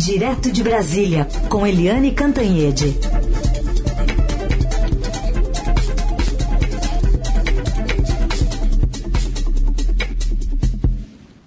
[0.00, 2.96] Direto de Brasília, com Eliane Cantanhede.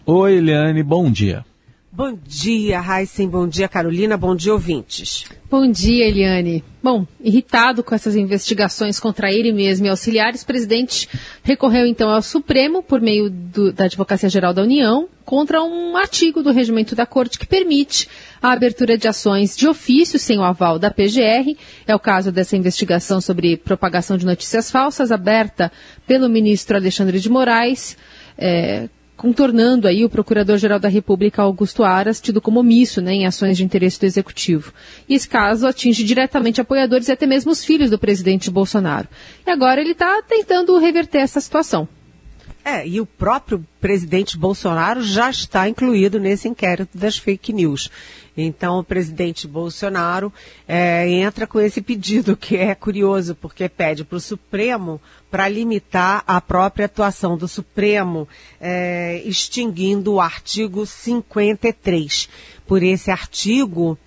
[0.05, 1.43] Oi, Eliane, bom dia.
[1.95, 3.29] Bom dia, Heisen.
[3.29, 4.17] Bom dia, Carolina.
[4.17, 5.25] Bom dia, ouvintes.
[5.47, 6.63] Bom dia, Eliane.
[6.81, 11.07] Bom, irritado com essas investigações contra ele mesmo e auxiliares, o presidente
[11.43, 16.41] recorreu então ao Supremo, por meio do, da Advocacia Geral da União, contra um artigo
[16.41, 18.09] do regimento da Corte que permite
[18.41, 21.55] a abertura de ações de ofício sem o aval da PGR.
[21.85, 25.71] É o caso dessa investigação sobre propagação de notícias falsas, aberta
[26.07, 27.95] pelo ministro Alexandre de Moraes.
[28.35, 28.89] É,
[29.23, 33.63] contornando aí o Procurador-Geral da República, Augusto Aras, tido como omisso né, em ações de
[33.63, 34.73] interesse do Executivo.
[35.07, 39.07] E esse caso atinge diretamente apoiadores e até mesmo os filhos do presidente Bolsonaro.
[39.47, 41.87] E agora ele está tentando reverter essa situação.
[42.65, 47.89] É, e o próprio presidente Bolsonaro já está incluído nesse inquérito das fake news.
[48.37, 50.31] Então, o presidente Bolsonaro
[50.65, 56.23] é, entra com esse pedido, que é curioso, porque pede para o Supremo para limitar
[56.25, 58.27] a própria atuação do Supremo,
[58.61, 62.29] é, extinguindo o artigo 53.
[62.65, 63.97] Por esse artigo,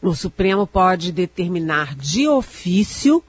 [0.00, 3.22] o Supremo pode determinar de ofício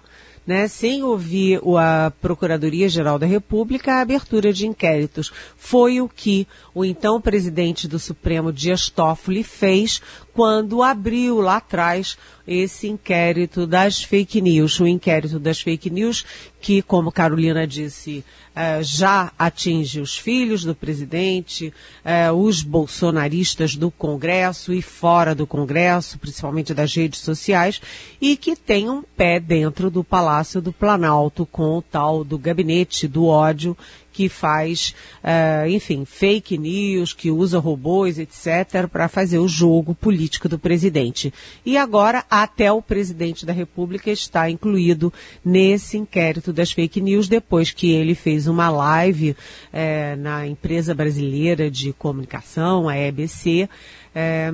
[0.52, 5.32] né, sem ouvir a Procuradoria-Geral da República, a abertura de inquéritos.
[5.56, 10.02] Foi o que o então presidente do Supremo, Dias Toffoli, fez
[10.34, 14.80] quando abriu lá atrás esse inquérito das fake news.
[14.80, 16.26] O inquérito das fake news
[16.60, 18.24] que, como Carolina disse,
[18.56, 21.74] eh, já atinge os filhos do presidente,
[22.04, 27.82] eh, os bolsonaristas do Congresso e fora do Congresso, principalmente das redes sociais,
[28.20, 33.08] e que tem um pé dentro do Palácio do Planalto com o tal do gabinete
[33.08, 33.76] do ódio
[34.12, 40.50] que faz, uh, enfim, fake news, que usa robôs, etc., para fazer o jogo político
[40.50, 41.34] do presidente.
[41.66, 47.72] E agora, até o presidente da República está incluído nesse inquérito das fake news, depois
[47.72, 53.70] que ele fez uma live uh, na empresa brasileira de comunicação, a EBC,
[54.14, 54.52] é,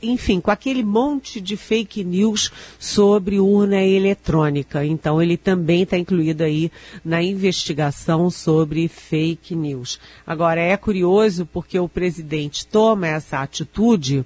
[0.00, 4.84] enfim, com aquele monte de fake news sobre urna eletrônica.
[4.84, 6.70] Então, ele também está incluído aí
[7.04, 9.98] na investigação sobre fake news.
[10.26, 14.24] Agora, é curioso porque o presidente toma essa atitude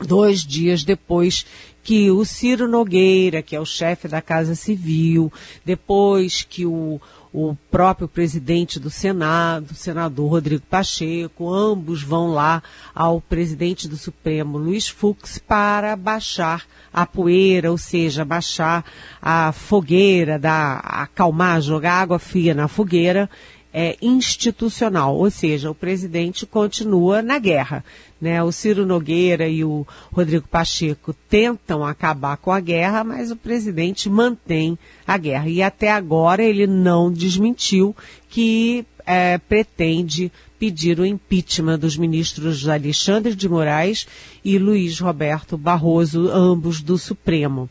[0.00, 1.46] dois dias depois
[1.84, 5.30] que o Ciro Nogueira, que é o chefe da Casa Civil,
[5.64, 6.98] depois que o,
[7.36, 12.62] o próprio presidente do Senado, o senador Rodrigo Pacheco, ambos vão lá
[12.94, 16.62] ao presidente do Supremo, Luiz Fux, para baixar
[16.92, 18.84] a poeira, ou seja, baixar
[19.20, 23.28] a fogueira, dar, acalmar, jogar água fria na fogueira
[23.76, 27.84] é, institucional, ou seja, o presidente continua na guerra.
[28.20, 28.40] Né?
[28.40, 34.08] O Ciro Nogueira e o Rodrigo Pacheco tentam acabar com a guerra, mas o presidente
[34.08, 35.48] mantém a guerra.
[35.48, 37.96] E até agora ele não desmentiu
[38.30, 44.06] que é, pretende pedir o impeachment dos ministros Alexandre de Moraes
[44.44, 47.68] e Luiz Roberto Barroso, ambos do Supremo.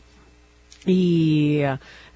[0.86, 1.62] E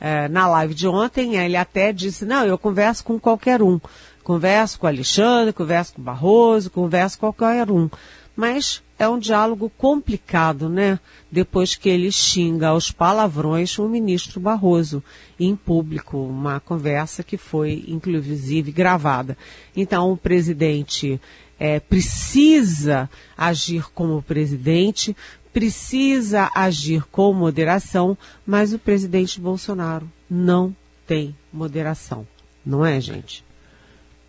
[0.00, 3.81] é, na live de ontem, ele até disse, não, eu converso com qualquer um.
[4.22, 7.88] Converso com Alexandre, converso com Barroso, converso com qualquer um.
[8.36, 10.98] Mas é um diálogo complicado, né?
[11.31, 15.03] Depois que ele xinga aos palavrões o ministro Barroso
[15.38, 19.36] em público, uma conversa que foi inclusive gravada.
[19.76, 21.20] Então o presidente
[21.59, 25.16] é, precisa agir como presidente,
[25.53, 28.16] precisa agir com moderação,
[28.47, 30.75] mas o presidente Bolsonaro não
[31.06, 32.26] tem moderação.
[32.64, 33.44] Não é, gente?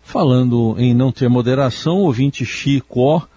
[0.02, 3.28] Falando em não ter moderação, o ouvinte Chico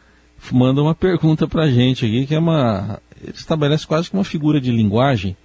[0.52, 3.00] manda uma pergunta para a gente aqui, que é uma.
[3.22, 5.38] Ele estabelece quase que uma figura de linguagem.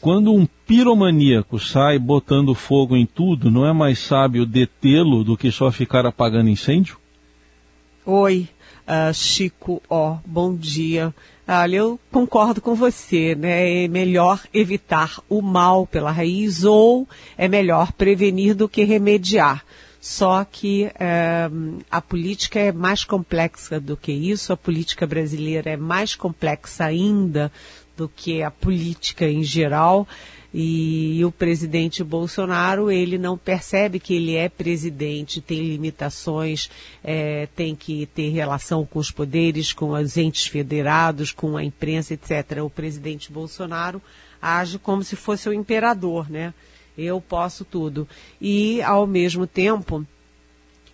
[0.00, 5.50] Quando um piromaníaco sai botando fogo em tudo, não é mais sábio detê-lo do que
[5.50, 6.98] só ficar apagando incêndio?
[8.04, 8.48] Oi,
[8.86, 11.14] uh, Chico, ó, bom dia.
[11.48, 13.84] Olha, eu concordo com você, né?
[13.84, 17.08] É melhor evitar o mal pela raiz ou
[17.38, 19.64] é melhor prevenir do que remediar.
[20.00, 21.48] Só que é,
[21.90, 27.50] a política é mais complexa do que isso, a política brasileira é mais complexa ainda
[27.96, 30.06] do que a política em geral.
[30.52, 36.70] E o presidente Bolsonaro, ele não percebe que ele é presidente, tem limitações,
[37.04, 42.14] é, tem que ter relação com os poderes, com os entes federados, com a imprensa,
[42.14, 42.62] etc.
[42.64, 44.00] O presidente Bolsonaro
[44.40, 46.54] age como se fosse o imperador, né?
[46.96, 48.08] Eu posso tudo.
[48.40, 50.06] E, ao mesmo tempo,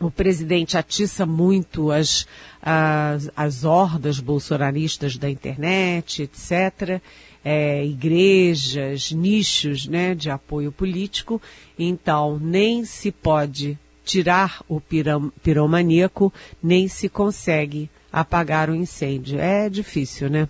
[0.06, 2.26] o presidente atiça muito as,
[2.60, 7.00] as, as hordas bolsonaristas da internet, etc.,
[7.44, 11.42] é, igrejas, nichos né, de apoio político.
[11.78, 16.32] Então, nem se pode tirar o piram, piromaníaco,
[16.62, 19.40] nem se consegue apagar o incêndio.
[19.40, 20.48] É difícil, né?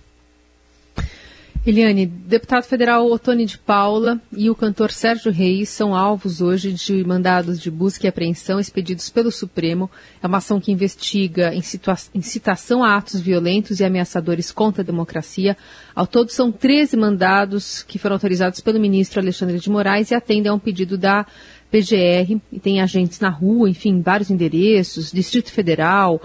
[1.64, 7.04] Eliane, deputado federal Otone de Paula e o cantor Sérgio Reis são alvos hoje de
[7.04, 9.88] mandados de busca e apreensão expedidos pelo Supremo.
[10.20, 15.56] É uma ação que investiga incitação a atos violentos e ameaçadores contra a democracia.
[15.94, 20.50] Ao todo, são 13 mandados que foram autorizados pelo ministro Alexandre de Moraes e atendem
[20.50, 21.24] a um pedido da
[21.70, 22.40] PGR.
[22.50, 26.20] E tem agentes na rua, enfim, vários endereços, Distrito Federal,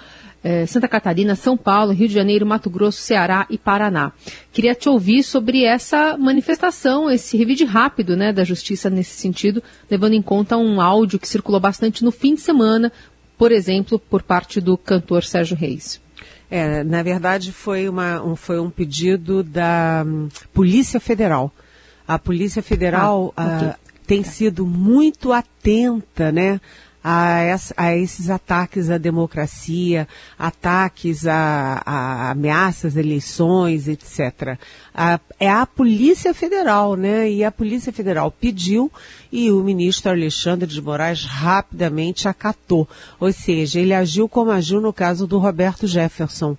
[0.67, 4.11] Santa Catarina, São Paulo, Rio de Janeiro, Mato Grosso, Ceará e Paraná.
[4.51, 10.13] Queria te ouvir sobre essa manifestação, esse revide rápido né, da justiça nesse sentido, levando
[10.13, 12.91] em conta um áudio que circulou bastante no fim de semana,
[13.37, 15.99] por exemplo, por parte do cantor Sérgio Reis.
[16.49, 21.51] É, na verdade, foi, uma, um, foi um pedido da um, Polícia Federal.
[22.07, 23.67] A Polícia Federal ah, okay.
[23.67, 23.75] uh,
[24.07, 26.61] tem sido muito atenta, né?
[27.09, 30.05] A, a esses ataques à democracia,
[30.37, 34.57] ataques a, a ameaças, eleições, etc.
[34.93, 37.31] A, é a Polícia Federal, né?
[37.31, 38.91] E a Polícia Federal pediu
[39.31, 42.85] e o ministro Alexandre de Moraes rapidamente acatou.
[43.21, 46.57] Ou seja, ele agiu como agiu no caso do Roberto Jefferson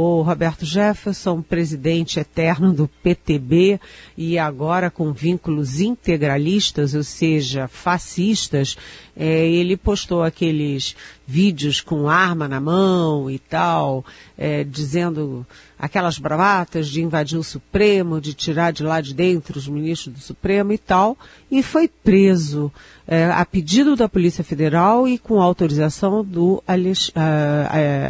[0.00, 3.80] o Roberto Jefferson, presidente eterno do PTB
[4.16, 8.76] e agora com vínculos integralistas, ou seja, fascistas,
[9.16, 10.94] é, ele postou aqueles
[11.30, 14.02] vídeos com arma na mão e tal,
[14.36, 15.46] é, dizendo
[15.78, 20.20] aquelas bravatas de invadir o Supremo, de tirar de lá de dentro os ministros do
[20.20, 21.18] Supremo e tal,
[21.50, 22.72] e foi preso
[23.06, 27.12] é, a pedido da Polícia Federal e com autorização do Alex, uh,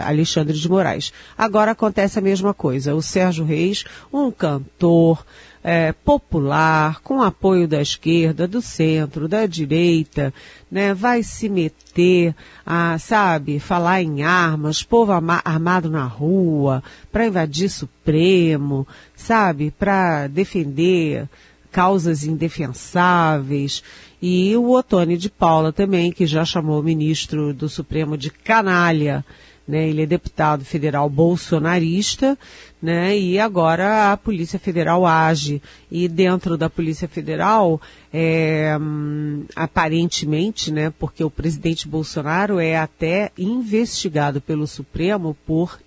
[0.06, 1.12] Alexandre de Moraes.
[1.36, 2.94] Agora acontece a mesma coisa.
[2.94, 3.82] O Sérgio Reis,
[4.12, 5.24] um cantor,
[5.62, 10.32] é, popular, com apoio da esquerda, do centro, da direita,
[10.70, 12.34] né, vai se meter
[12.64, 21.28] a, sabe, falar em armas, povo armado na rua, para invadir Supremo, sabe, para defender
[21.70, 23.82] causas indefensáveis.
[24.20, 29.24] E o Otone de Paula também, que já chamou o ministro do Supremo de canalha,
[29.68, 29.86] né?
[29.86, 32.38] Ele é deputado federal bolsonarista,
[32.80, 33.16] né?
[33.18, 35.60] E agora a Polícia Federal age.
[35.92, 37.78] E dentro da Polícia Federal,
[38.12, 40.90] é, hum, aparentemente, né?
[40.98, 45.78] Porque o presidente Bolsonaro é até investigado pelo Supremo por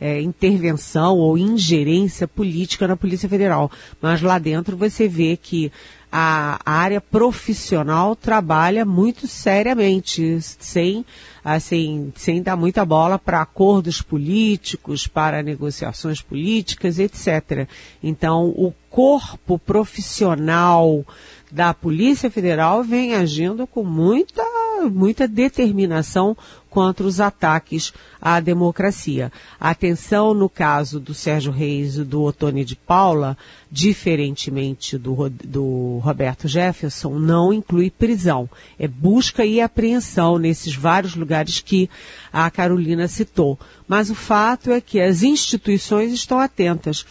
[0.00, 3.70] é, intervenção ou ingerência política na Polícia Federal.
[4.00, 5.70] Mas lá dentro você vê que
[6.18, 11.04] a, área profissional trabalha muito seriamente, sem,
[11.44, 17.68] assim, sem dar muita bola para acordos políticos, para negociações políticas, etc.
[18.02, 21.04] Então, o corpo profissional
[21.52, 24.42] da Polícia Federal vem agindo com muita,
[24.90, 26.34] muita determinação
[26.76, 27.90] contra os ataques
[28.20, 29.32] à democracia.
[29.58, 33.34] A atenção no caso do Sérgio Reis e do Otone de Paula,
[33.72, 38.46] diferentemente do, do Roberto Jefferson, não inclui prisão.
[38.78, 41.88] É busca e apreensão nesses vários lugares que
[42.30, 43.58] a Carolina citou.
[43.88, 47.06] Mas o fato é que as instituições estão atentas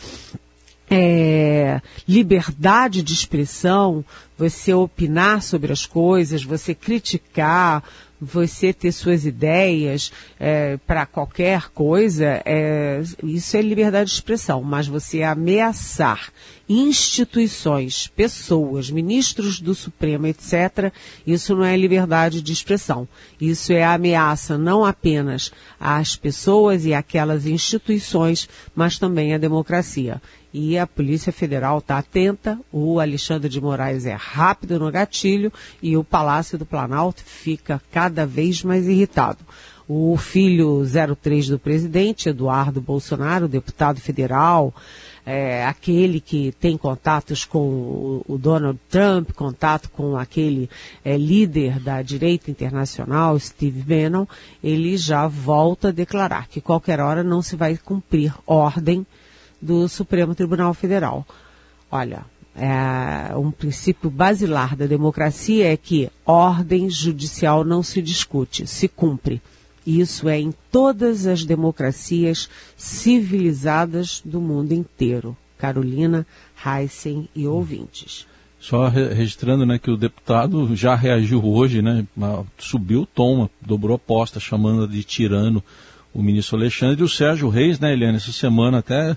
[0.89, 4.05] é, liberdade de expressão,
[4.38, 7.84] você opinar sobre as coisas, você criticar,
[8.19, 14.88] você ter suas ideias é, para qualquer coisa, é, isso é liberdade de expressão, mas
[14.88, 16.31] você ameaçar
[16.67, 20.91] instituições, pessoas, ministros do Supremo, etc.,
[21.25, 23.07] isso não é liberdade de expressão.
[23.39, 30.22] Isso é ameaça não apenas às pessoas e àquelas instituições, mas também à democracia
[30.57, 35.51] e a Polícia Federal está atenta, o Alexandre de Moraes é rápido no gatilho
[35.83, 39.39] e o Palácio do Planalto fica cada vez mais irritado.
[39.85, 40.81] O filho
[41.21, 44.74] 03 do presidente, Eduardo Bolsonaro, deputado federal,
[45.25, 50.69] é, aquele que tem contatos com o, Donald Trump, contato com aquele
[51.03, 54.25] é, líder da direita internacional, Steve Bannon,
[54.63, 59.05] ele já volta a declarar que qualquer hora não se vai cumprir ordem
[59.62, 61.25] do Supremo Tribunal Federal.
[61.91, 68.88] Olha, é, um princípio basilar da democracia é que ordem judicial não se discute, se
[68.88, 69.41] cumpre.
[69.85, 75.38] Isso é em todas as democracias civilizadas do mundo inteiro.
[75.57, 76.25] Carolina,
[76.65, 78.25] Heisen e ouvintes.
[78.59, 82.05] Só registrando né, que o deputado já reagiu hoje, né,
[82.57, 85.63] subiu o tom, dobrou a posta, chamando de tirano
[86.12, 87.01] o ministro Alexandre.
[87.01, 89.15] E o Sérgio Reis, né, Eliane, essa semana até,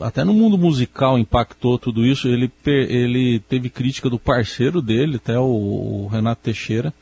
[0.00, 2.28] até no mundo musical impactou tudo isso.
[2.28, 6.92] Ele, ele teve crítica do parceiro dele, até o, o Renato Teixeira.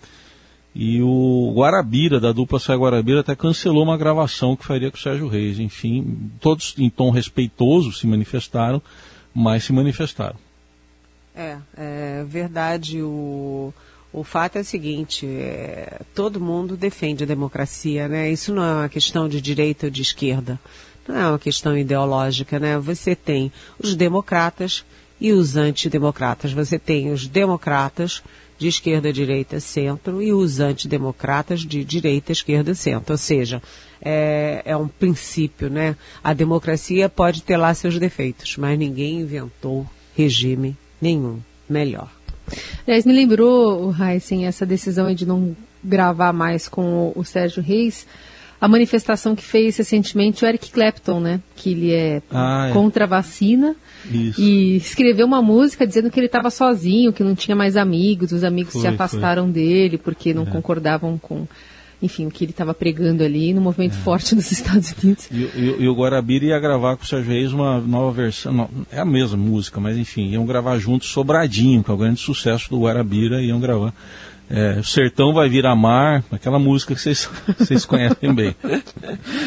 [0.78, 5.00] E o Guarabira, da dupla Sai Guarabira, até cancelou uma gravação que faria com o
[5.00, 5.58] Sérgio Reis.
[5.58, 8.80] Enfim, todos em tom respeitoso se manifestaram,
[9.34, 10.36] mas se manifestaram.
[11.34, 13.02] É, é verdade.
[13.02, 13.72] O,
[14.12, 18.30] o fato é o seguinte: é, todo mundo defende a democracia, né?
[18.30, 20.60] Isso não é uma questão de direita ou de esquerda.
[21.08, 22.78] Não é uma questão ideológica, né?
[22.78, 24.84] Você tem os democratas
[25.20, 26.52] e os antidemocratas.
[26.52, 28.22] Você tem os democratas
[28.58, 33.12] de esquerda, direita, centro e os antidemocratas de direita, esquerda, centro.
[33.12, 33.62] Ou seja,
[34.00, 35.96] é, é, um princípio, né?
[36.22, 39.86] A democracia pode ter lá seus defeitos, mas ninguém inventou
[40.16, 42.10] regime nenhum melhor.
[42.86, 48.06] Aliás, me lembrou, Heisen, essa decisão de não gravar mais com o, o Sérgio Reis,
[48.60, 51.40] a manifestação que fez recentemente o Eric Clapton, né?
[51.54, 52.72] Que ele é ah, é.
[52.72, 53.76] contra a vacina.
[54.10, 54.40] Isso.
[54.40, 58.44] E escreveu uma música dizendo que ele estava sozinho, que não tinha mais amigos, os
[58.44, 59.52] amigos foi, se afastaram foi.
[59.52, 60.46] dele porque não é.
[60.46, 61.46] concordavam com
[62.00, 64.00] enfim, o que ele estava pregando ali no movimento é.
[64.00, 65.28] forte nos Estados Unidos.
[65.30, 68.70] E, e, e, o Guarabira ia gravar com o Sérgio Reis uma nova versão, não,
[68.90, 72.68] é a mesma música, mas enfim, iam gravar juntos Sobradinho, que é o grande sucesso
[72.68, 73.94] do Guarabira, iam gravar.
[74.48, 78.54] É, o Sertão vai virar mar, aquela música que vocês, vocês conhecem bem.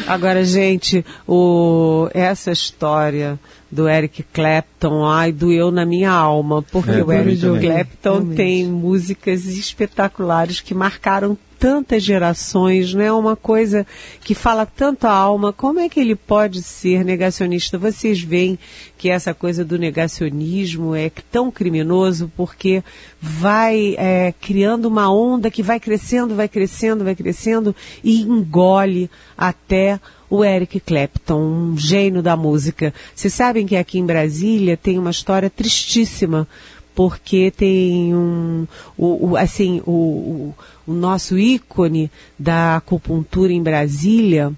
[0.06, 3.38] Agora, gente, o, essa história
[3.70, 8.36] do Eric Clapton, ai, doeu na minha alma, porque é, o Eric Clapton Realmente.
[8.36, 13.12] tem músicas espetaculares que marcaram tantas gerações, né?
[13.12, 13.86] Uma coisa
[14.22, 15.52] que fala tanto a alma.
[15.52, 17.76] Como é que ele pode ser negacionista?
[17.76, 18.58] Vocês veem
[18.96, 22.82] que essa coisa do negacionismo é tão criminoso porque
[23.20, 30.00] vai é, criando uma onda que vai crescendo, vai crescendo, vai crescendo e engole até
[30.30, 32.94] o Eric Clapton, um gênio da música.
[33.14, 36.48] Vocês sabem que aqui em Brasília tem uma história tristíssima
[36.94, 38.66] porque tem um,
[38.96, 40.54] o, o assim, o, o,
[40.86, 44.52] o nosso ícone da acupuntura em Brasília,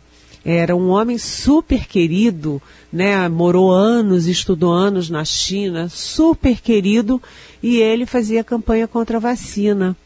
[0.44, 2.60] era um homem super querido,
[2.92, 3.28] né?
[3.28, 7.22] Morou anos, estudou anos na China, super querido,
[7.62, 9.96] e ele fazia campanha contra a vacina,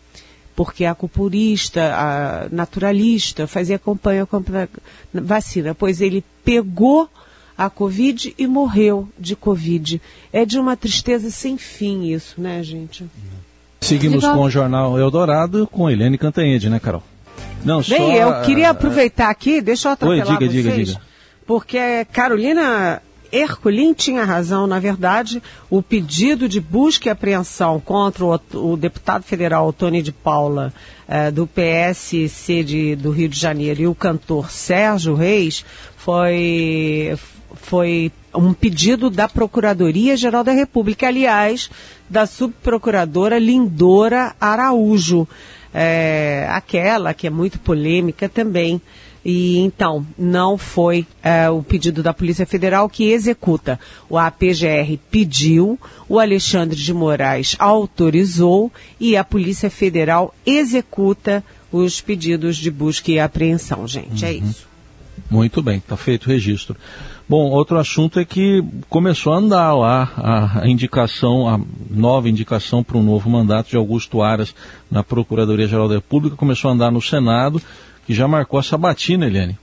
[0.54, 4.68] porque a acupunturista, a naturalista, fazia campanha contra
[5.14, 7.09] a vacina, pois ele pegou
[7.56, 10.00] a Covid e morreu de Covid.
[10.32, 13.06] É de uma tristeza sem fim isso, né, gente?
[13.80, 17.02] Seguimos com o Jornal Eldorado com Helene Cantanhede, né, Carol?
[17.64, 21.00] Não, Bem, só, eu queria aproveitar aqui, deixa eu atropelar Oi, diga, vocês, diga, diga.
[21.46, 28.40] porque Carolina Herculin tinha razão, na verdade, o pedido de busca e apreensão contra o,
[28.54, 30.72] o deputado federal Tony de Paula,
[31.08, 35.64] eh, do PSC de, do Rio de Janeiro, e o cantor Sérgio Reis,
[35.96, 37.16] foi,
[37.55, 41.71] foi um pedido da Procuradoria-Geral da República, aliás,
[42.09, 45.26] da subprocuradora Lindora Araújo,
[45.73, 48.81] é, aquela que é muito polêmica também.
[49.29, 53.81] E então, não foi é, o pedido da Polícia Federal que executa.
[54.09, 55.76] O APGR pediu,
[56.09, 63.19] o Alexandre de Moraes autorizou e a Polícia Federal executa os pedidos de busca e
[63.19, 64.25] apreensão, gente.
[64.25, 64.35] É uhum.
[64.35, 64.69] É isso.
[65.29, 66.76] Muito bem, está feito o registro.
[67.28, 70.12] Bom, outro assunto é que começou a andar lá
[70.62, 71.59] a indicação, a
[71.90, 74.54] nova indicação para um novo mandato de Augusto Aras
[74.88, 77.61] na Procuradoria-Geral da República, começou a andar no Senado,
[78.06, 79.59] que já marcou a sabatina, Eliane.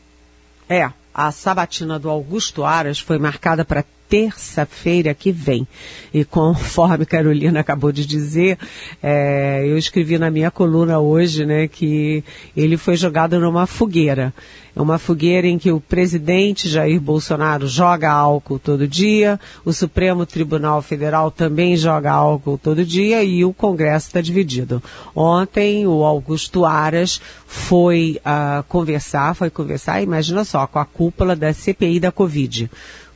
[0.68, 5.68] É, a sabatina do Augusto Aras foi marcada para terça-feira que vem.
[6.14, 8.60] E conforme Carolina acabou de dizer,
[9.02, 12.24] é, eu escrevi na minha coluna hoje, né, que
[12.56, 14.32] ele foi jogado numa fogueira.
[14.76, 20.28] É uma fogueira em que o presidente Jair Bolsonaro joga álcool todo dia, o Supremo
[20.28, 24.82] Tribunal Federal também joga álcool todo dia e o Congresso está dividido.
[25.16, 31.52] Ontem o Augusto Aras foi uh, conversar, foi conversar, imagina só, com a cúpula da
[31.52, 32.70] CPI da Covid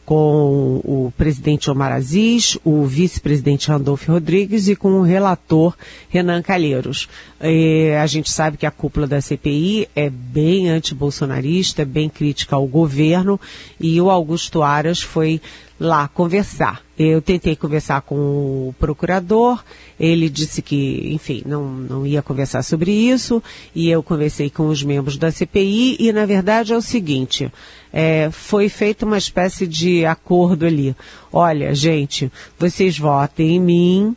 [0.07, 5.75] com o presidente Omar Aziz, o vice-presidente Randolfo Rodrigues e com o relator
[6.07, 7.09] Renan Calheiros.
[7.41, 12.65] E a gente sabe que a cúpula da CPI é bem antibolsonarista, bem crítica ao
[12.65, 13.37] governo
[13.81, 15.41] e o Augusto Aras foi
[15.77, 16.86] lá conversar.
[16.97, 19.63] Eu tentei conversar com o procurador,
[19.99, 23.41] ele disse que, enfim, não, não ia conversar sobre isso,
[23.75, 27.51] e eu conversei com os membros da CPI, e na verdade é o seguinte,
[27.93, 30.95] é, foi feita uma espécie de acordo ali.
[31.31, 34.15] Olha, gente, vocês votem em mim,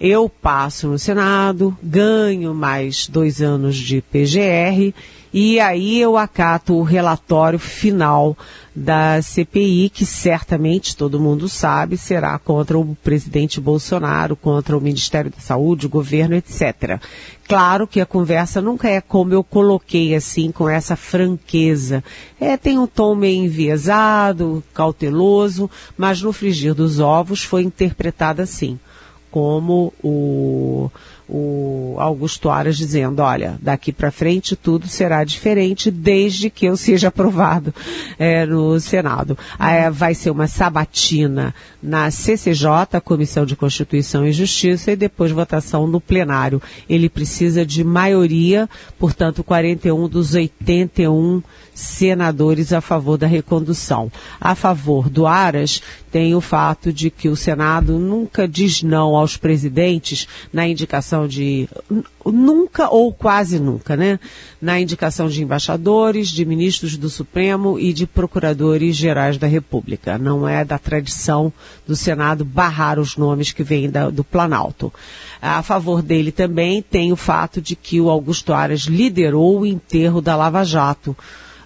[0.00, 4.94] eu passo no Senado, ganho mais dois anos de PGR
[5.36, 8.38] e aí eu acato o relatório final
[8.72, 15.32] da CPI, que certamente todo mundo sabe será contra o presidente Bolsonaro, contra o Ministério
[15.32, 17.00] da Saúde, o governo, etc.
[17.48, 22.04] Claro que a conversa nunca é como eu coloquei assim, com essa franqueza.
[22.40, 28.78] É, tem um tom meio enviesado, cauteloso, mas no frigir dos ovos foi interpretada assim
[29.34, 30.88] como o,
[31.28, 37.08] o Augusto Aras dizendo, olha, daqui para frente tudo será diferente desde que eu seja
[37.08, 37.74] aprovado
[38.18, 39.36] é, no Senado.
[39.58, 45.86] É, vai ser uma sabatina na CCJ, Comissão de Constituição e Justiça, e depois votação
[45.86, 46.60] no plenário.
[46.88, 51.42] Ele precisa de maioria, portanto, 41 dos 81
[51.74, 54.10] senadores a favor da recondução.
[54.40, 59.36] A favor do Aras tem o fato de que o Senado nunca diz não aos
[59.36, 61.68] presidentes na indicação de
[62.26, 64.18] nunca ou quase nunca, né?
[64.60, 70.18] Na indicação de embaixadores, de ministros do Supremo e de procuradores gerais da República.
[70.18, 71.52] Não é da tradição
[71.86, 74.92] do Senado barrar os nomes que vêm da, do Planalto.
[75.40, 80.20] A favor dele também tem o fato de que o Augusto Aras liderou o enterro
[80.20, 81.16] da Lava Jato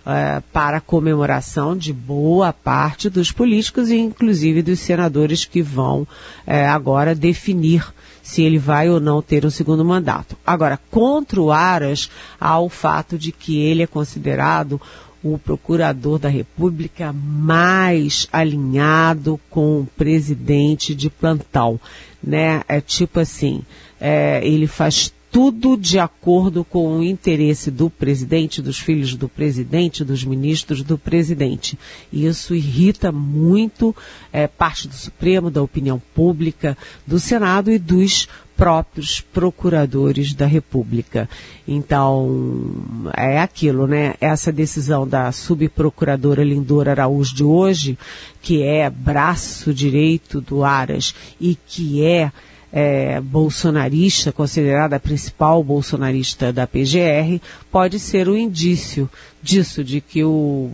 [0.08, 6.08] é, para comemoração de boa parte dos políticos e inclusive dos senadores que vão
[6.46, 10.36] é, agora definir se ele vai ou não ter um segundo mandato.
[10.46, 12.10] Agora, contra o Aras,
[12.40, 14.80] há o fato de que ele é considerado
[15.22, 21.80] o procurador da República mais alinhado com o presidente de plantão,
[22.22, 22.62] né?
[22.68, 23.62] É tipo assim,
[24.00, 30.04] é, ele faz tudo de acordo com o interesse do presidente, dos filhos do presidente,
[30.04, 31.78] dos ministros do presidente.
[32.12, 33.94] E isso irrita muito
[34.32, 41.28] é, parte do Supremo, da opinião pública, do Senado e dos próprios procuradores da República.
[41.66, 42.74] Então,
[43.16, 44.14] é aquilo, né?
[44.20, 47.96] Essa decisão da subprocuradora Lindora Araújo de hoje,
[48.42, 52.32] que é braço direito do Aras e que é
[52.72, 59.08] é, bolsonarista, considerada a principal bolsonarista da PGR, pode ser um indício
[59.42, 60.70] disso, de que o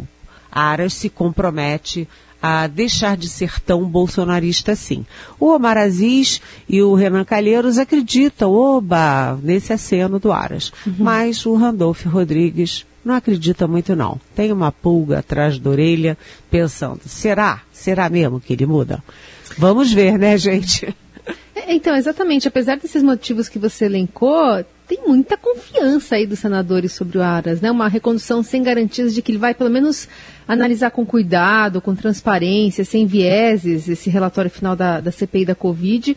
[0.50, 2.08] Aras se compromete
[2.40, 5.06] a deixar de ser tão bolsonarista assim.
[5.40, 10.70] O Omar Aziz e o Renan Calheiros acreditam, oba, nesse aceno do Aras.
[10.86, 10.94] Uhum.
[10.98, 14.20] Mas o Randolph Rodrigues não acredita muito não.
[14.34, 16.18] Tem uma pulga atrás da orelha
[16.50, 17.62] pensando, será?
[17.72, 19.02] Será mesmo que ele muda?
[19.56, 20.94] Vamos ver, né, gente?
[21.66, 22.46] É, então, exatamente.
[22.46, 27.60] Apesar desses motivos que você elencou, tem muita confiança aí dos senadores sobre o Aras,
[27.60, 27.70] né?
[27.70, 30.06] Uma recondução sem garantias de que ele vai, pelo menos,
[30.46, 36.14] analisar com cuidado, com transparência, sem vieses, esse relatório final da, da CPI da Covid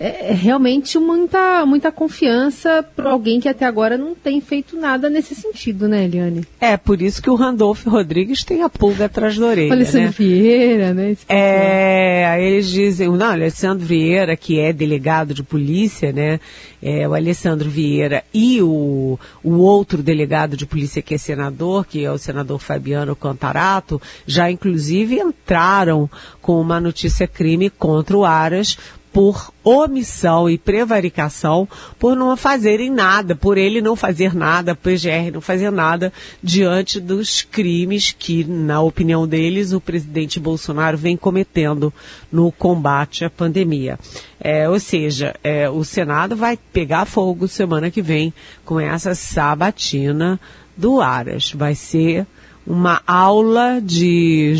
[0.00, 5.10] é, é realmente muita, muita confiança para alguém que até agora não tem feito nada
[5.10, 6.42] nesse sentido, né, Eliane?
[6.58, 9.68] É, por isso que o Randolph Rodrigues tem a pulga atrás da orelha.
[9.68, 10.14] O Alessandro né?
[10.16, 11.16] Vieira, né?
[11.28, 16.40] É, eles dizem, não, Alessandro Vieira, que é delegado de polícia, né?
[16.82, 22.02] É, o Alessandro Vieira e o, o outro delegado de polícia que é senador, que
[22.02, 26.08] é o senador Fabiano Cantarato, já inclusive entraram
[26.40, 28.78] com uma notícia crime contra o Aras
[29.12, 31.68] por omissão e prevaricação
[31.98, 37.42] por não fazerem nada, por ele não fazer nada, PGR não fazer nada diante dos
[37.42, 41.92] crimes que, na opinião deles, o presidente Bolsonaro vem cometendo
[42.30, 43.98] no combate à pandemia.
[44.40, 48.32] É, ou seja, é, o Senado vai pegar fogo semana que vem
[48.64, 50.40] com essa sabatina
[50.76, 51.52] do Aras.
[51.52, 52.26] Vai ser
[52.70, 54.54] uma aula de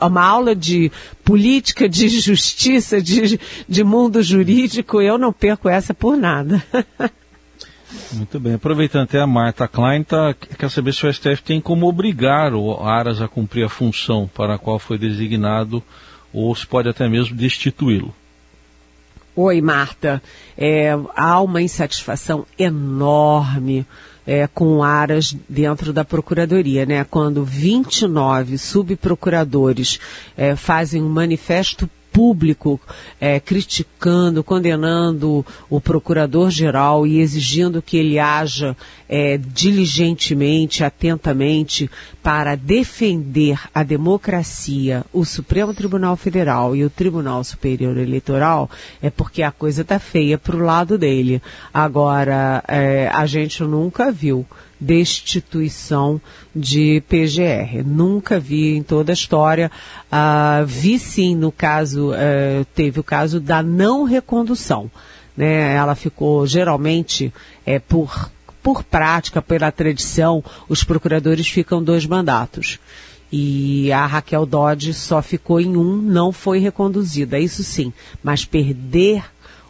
[0.00, 0.90] uma aula de
[1.24, 3.38] política, de justiça, de,
[3.68, 5.00] de mundo jurídico.
[5.00, 6.62] Eu não perco essa por nada.
[8.12, 8.54] Muito bem.
[8.54, 12.82] Aproveitando até a Marta Klein, tá, quer saber se o STF tem como obrigar o
[12.82, 15.80] Aras a cumprir a função para a qual foi designado
[16.32, 18.12] ou se pode até mesmo destituí-lo.
[19.36, 20.20] Oi, Marta.
[20.58, 23.86] É, há uma insatisfação enorme
[24.26, 27.04] é, com aras dentro da Procuradoria, né?
[27.04, 29.98] Quando 29 subprocuradores
[30.36, 32.80] é, fazem um manifesto público
[33.20, 38.76] é, criticando, condenando o procurador-geral e exigindo que ele haja
[39.08, 41.90] é, diligentemente, atentamente,
[42.22, 48.70] para defender a democracia, o Supremo Tribunal Federal e o Tribunal Superior Eleitoral,
[49.02, 51.42] é porque a coisa está feia para o lado dele.
[51.72, 54.46] Agora, é, a gente nunca viu
[54.80, 56.20] destituição
[56.54, 57.84] de PGR.
[57.84, 59.70] Nunca vi em toda a história.
[60.12, 64.90] Uh, vi sim no caso, uh, teve o caso da não recondução.
[65.36, 65.74] né?
[65.74, 67.32] Ela ficou geralmente
[67.64, 68.30] é, por
[68.64, 72.78] por prática, pela tradição, os procuradores ficam dois mandatos.
[73.30, 77.92] E a Raquel Dodge só ficou em um, não foi reconduzida, isso sim.
[78.22, 79.22] Mas perder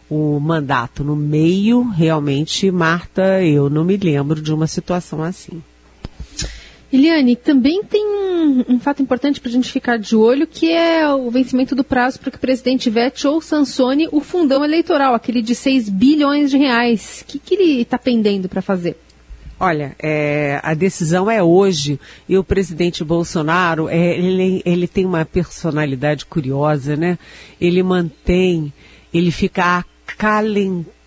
[0.09, 5.61] o mandato no meio, realmente, Marta, eu não me lembro de uma situação assim.
[6.93, 11.07] Eliane, também tem um, um fato importante para a gente ficar de olho, que é
[11.11, 15.41] o vencimento do prazo para que o presidente vete ou sancione o fundão eleitoral, aquele
[15.41, 17.21] de 6 bilhões de reais.
[17.21, 18.97] O que, que ele está pendendo para fazer?
[19.59, 25.25] Olha, é, a decisão é hoje e o presidente Bolsonaro, é, ele, ele tem uma
[25.25, 27.17] personalidade curiosa, né?
[27.59, 28.71] Ele mantém,
[29.13, 29.85] ele fica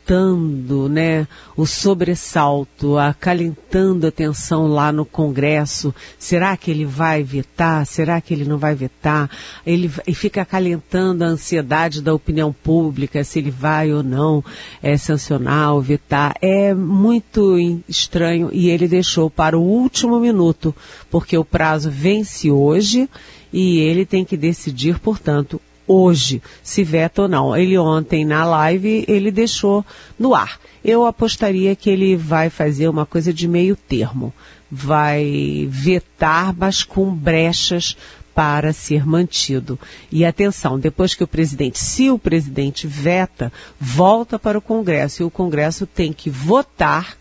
[0.09, 5.95] acalentando né, o sobressalto, acalentando a tensão lá no Congresso.
[6.19, 7.85] Será que ele vai vetar?
[7.87, 9.31] Será que ele não vai vetar?
[9.67, 14.45] Ele, ele fica acalentando a ansiedade da opinião pública, se ele vai ou não
[14.83, 16.35] é, sancionar ou vetar.
[16.41, 20.75] É muito estranho e ele deixou para o último minuto,
[21.11, 23.09] porque o prazo vence hoje
[23.53, 27.57] e ele tem que decidir, portanto, hoje se veta ou não.
[27.57, 29.85] Ele ontem na live ele deixou
[30.19, 30.61] no ar.
[30.85, 34.33] Eu apostaria que ele vai fazer uma coisa de meio termo.
[34.71, 37.97] Vai vetar, mas com brechas
[38.35, 39.77] para ser mantido.
[40.13, 45.25] E atenção, depois que o presidente, se o presidente veta, volta para o Congresso e
[45.25, 47.17] o Congresso tem que votar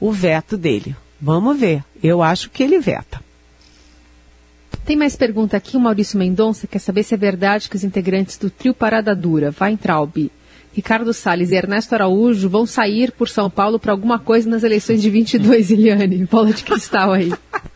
[0.00, 0.96] o veto dele.
[1.20, 1.84] Vamos ver.
[2.02, 3.23] Eu acho que ele veta.
[4.84, 5.76] Tem mais pergunta aqui.
[5.76, 9.54] O Maurício Mendonça quer saber se é verdade que os integrantes do trio Parada Dura,
[9.58, 10.30] Weintraub,
[10.74, 15.00] Ricardo Salles e Ernesto Araújo vão sair por São Paulo para alguma coisa nas eleições
[15.00, 16.26] de 22, Eliane.
[16.26, 17.32] Bola de cristal aí.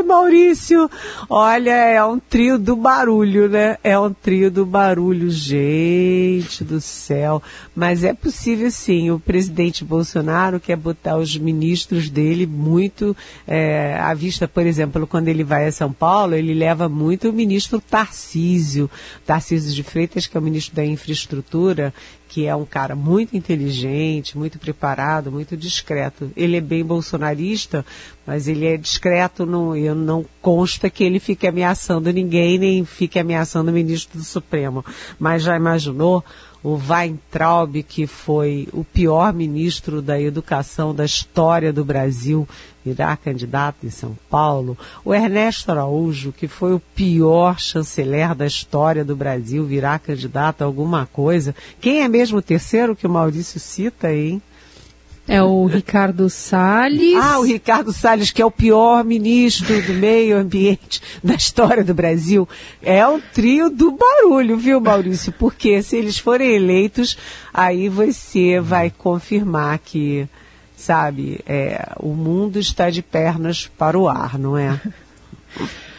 [0.00, 0.90] Oi, Maurício.
[1.28, 3.76] Olha, é um trio do barulho, né?
[3.84, 7.42] É um trio do barulho, gente do céu.
[7.76, 9.10] Mas é possível sim.
[9.10, 13.14] O presidente Bolsonaro quer botar os ministros dele muito
[13.46, 17.32] é, à vista, por exemplo, quando ele vai a São Paulo, ele leva muito o
[17.32, 18.90] ministro Tarcísio,
[19.26, 21.92] Tarcísio de Freitas, que é o ministro da Infraestrutura,
[22.30, 26.30] que é um cara muito inteligente, muito preparado, muito discreto.
[26.36, 27.84] Ele é bem bolsonarista,
[28.24, 33.18] mas ele é discreto, não, eu não consta que ele fique ameaçando ninguém, nem fique
[33.18, 34.84] ameaçando o ministro do Supremo.
[35.18, 36.24] Mas já imaginou
[36.62, 42.46] o Weintraub, que foi o pior ministro da educação da história do Brasil,
[42.84, 44.76] virá candidato em São Paulo.
[45.04, 50.64] O Ernesto Araújo, que foi o pior chanceler da história do Brasil, virá candidato a
[50.66, 51.54] alguma coisa.
[51.80, 54.42] Quem é mesmo o terceiro que o Maurício cita, hein?
[55.28, 57.16] É o Ricardo Salles.
[57.16, 61.94] Ah, o Ricardo Salles, que é o pior ministro do meio ambiente da história do
[61.94, 62.48] Brasil.
[62.82, 65.32] É um trio do barulho, viu, Maurício?
[65.32, 67.16] Porque se eles forem eleitos,
[67.54, 70.28] aí você vai confirmar que,
[70.76, 74.80] sabe, é, o mundo está de pernas para o ar, não é?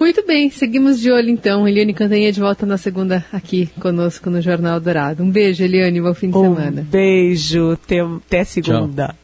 [0.00, 1.68] Muito bem, seguimos de olho então.
[1.68, 5.22] Eliane Cantanha de volta na segunda aqui conosco no Jornal Dourado.
[5.22, 6.86] Um beijo, Eliane, bom fim de um semana.
[6.90, 9.08] Beijo, até, até segunda.
[9.08, 9.20] Tchau.